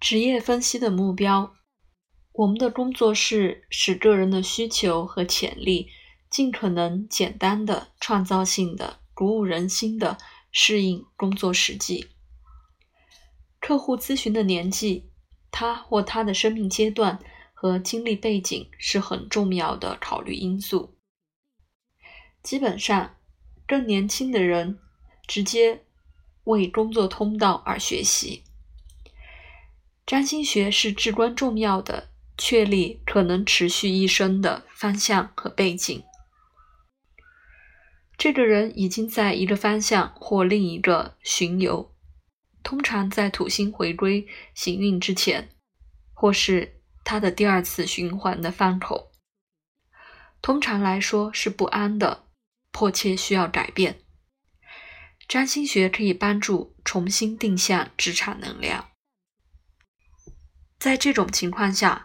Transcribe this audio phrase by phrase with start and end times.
[0.00, 1.54] 职业分析的目标，
[2.32, 5.90] 我们的工作是使个人的需求和潜力
[6.30, 10.16] 尽可能简单的、创造性的、鼓舞人心的
[10.52, 12.10] 适应工作实际。
[13.60, 15.10] 客户咨询的年纪，
[15.50, 17.18] 他或他的生命阶段
[17.52, 20.96] 和经历背景是很重要的考虑因素。
[22.40, 23.16] 基本上，
[23.66, 24.78] 更年轻的人
[25.26, 25.84] 直接
[26.44, 28.44] 为工作通道而学习。
[30.08, 32.08] 占星学是至关重要的，
[32.38, 36.02] 确立可能持续一生的方向和背景。
[38.16, 41.94] 这个人已经在一个方向或另一个巡游，
[42.62, 45.50] 通常在土星回归行运之前，
[46.14, 49.12] 或是他的第二次循环的方口。
[50.40, 52.24] 通常来说是不安的，
[52.72, 54.00] 迫切需要改变。
[55.28, 58.88] 占星学可以帮助重新定向职场能量。
[60.78, 62.04] 在这种情况下，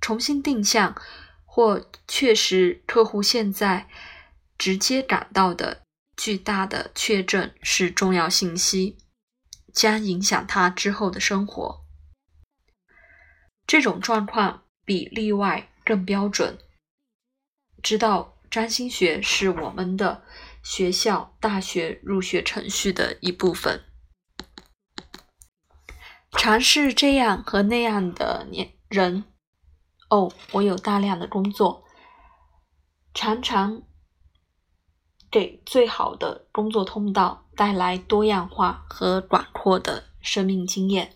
[0.00, 1.00] 重新定向
[1.44, 3.88] 或确实客户现在
[4.56, 5.82] 直接感到的
[6.16, 8.96] 巨大的确证是重要信息，
[9.72, 11.84] 将影响他之后的生活。
[13.66, 16.58] 这种状况比例外更标准。
[17.82, 20.22] 知道占星学是我们的
[20.62, 23.84] 学校大学入学程序的一部分。
[26.32, 29.24] 尝试这样和那样的年人，
[30.10, 31.84] 哦，我有大量的工作，
[33.14, 33.82] 常常
[35.30, 41.14] 给最好的工作通道带来多样化和广阔的生命经验。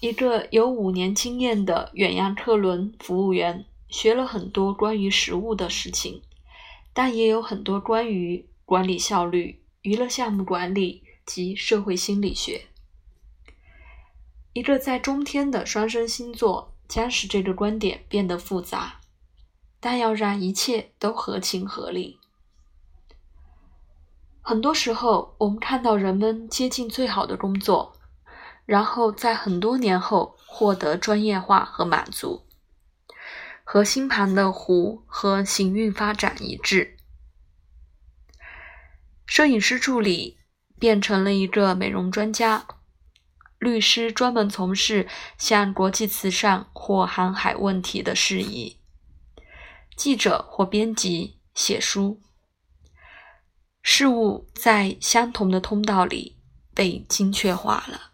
[0.00, 6.22] 一个有五年经验的远洋客轮服务员，学了很多关于食物的事情，
[6.94, 12.68] 但也有很多关于管理效率、娱乐项目管理及社会心理学。
[14.52, 19.00] 一个在中天的双生星座将使这个观点变得复杂，
[19.78, 22.18] 但要让一切都合情合理。
[24.42, 27.92] 很多时候，我们看到人们接近最好的工作，
[28.66, 32.44] 然后在很多年后获得专业化和满足，
[33.62, 36.96] 和星盘的弧和行运发展一致。
[39.26, 40.38] 摄影师助理
[40.80, 42.66] 变成了一个美容专家。
[43.60, 45.06] 律师专门从事
[45.36, 48.78] 像国际慈善或航海问题的事宜，
[49.94, 52.18] 记者或编辑写书，
[53.82, 56.38] 事物在相同的通道里
[56.74, 58.09] 被精确化了。